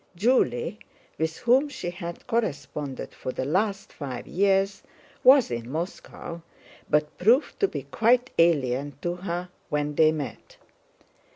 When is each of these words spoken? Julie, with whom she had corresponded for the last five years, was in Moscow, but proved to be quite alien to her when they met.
Julie, 0.15 0.79
with 1.19 1.37
whom 1.37 1.69
she 1.69 1.91
had 1.91 2.25
corresponded 2.25 3.13
for 3.13 3.31
the 3.31 3.45
last 3.45 3.93
five 3.93 4.25
years, 4.25 4.81
was 5.23 5.51
in 5.51 5.69
Moscow, 5.69 6.41
but 6.89 7.19
proved 7.19 7.59
to 7.59 7.67
be 7.67 7.83
quite 7.83 8.31
alien 8.39 8.97
to 9.03 9.17
her 9.17 9.49
when 9.69 9.93
they 9.93 10.11
met. 10.11 10.57